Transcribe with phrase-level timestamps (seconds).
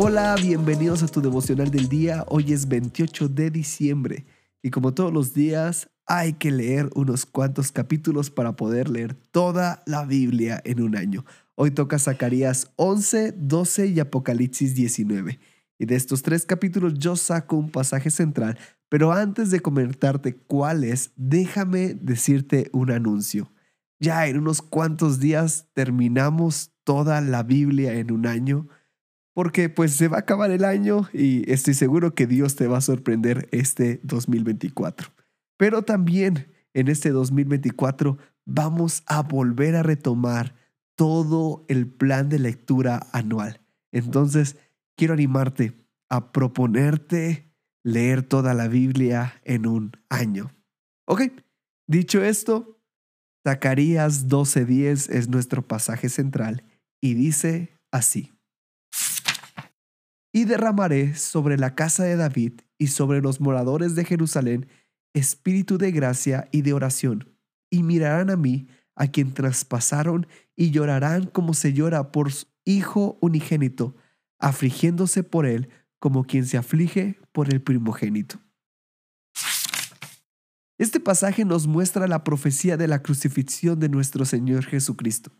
[0.00, 2.24] Hola, bienvenidos a tu devocional del día.
[2.28, 4.26] Hoy es 28 de diciembre
[4.62, 9.82] y como todos los días hay que leer unos cuantos capítulos para poder leer toda
[9.86, 11.24] la Biblia en un año.
[11.56, 15.40] Hoy toca Zacarías 11, 12 y Apocalipsis 19.
[15.80, 18.56] Y de estos tres capítulos yo saco un pasaje central,
[18.88, 23.50] pero antes de comentarte cuál es, déjame decirte un anuncio.
[23.98, 28.68] Ya en unos cuantos días terminamos toda la Biblia en un año
[29.38, 32.78] porque pues se va a acabar el año y estoy seguro que Dios te va
[32.78, 35.12] a sorprender este 2024.
[35.56, 40.56] Pero también en este 2024 vamos a volver a retomar
[40.96, 43.60] todo el plan de lectura anual.
[43.92, 44.56] Entonces,
[44.96, 45.72] quiero animarte
[46.08, 50.50] a proponerte leer toda la Biblia en un año.
[51.06, 51.30] Ok,
[51.86, 52.80] dicho esto,
[53.46, 56.64] Zacarías 12:10 es nuestro pasaje central
[57.00, 58.32] y dice así
[60.32, 64.68] y derramaré sobre la casa de David y sobre los moradores de Jerusalén
[65.14, 67.34] espíritu de gracia y de oración,
[67.70, 73.18] y mirarán a mí, a quien traspasaron, y llorarán como se llora por su hijo
[73.20, 73.94] unigénito,
[74.38, 78.38] afligiéndose por él como quien se aflige por el primogénito.
[80.78, 85.32] Este pasaje nos muestra la profecía de la crucifixión de nuestro Señor Jesucristo.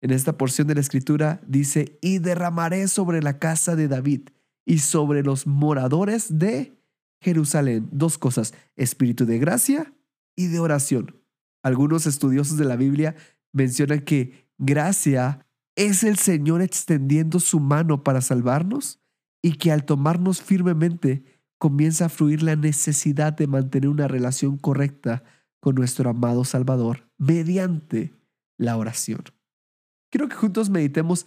[0.00, 4.30] En esta porción de la escritura dice, y derramaré sobre la casa de David
[4.70, 6.80] y sobre los moradores de
[7.20, 9.92] Jerusalén dos cosas, espíritu de gracia
[10.36, 11.20] y de oración.
[11.64, 13.16] Algunos estudiosos de la Biblia
[13.52, 19.00] mencionan que gracia es el Señor extendiendo su mano para salvarnos
[19.42, 21.24] y que al tomarnos firmemente
[21.58, 25.24] comienza a fluir la necesidad de mantener una relación correcta
[25.58, 28.14] con nuestro amado Salvador mediante
[28.56, 29.24] la oración.
[30.12, 31.26] Quiero que juntos meditemos,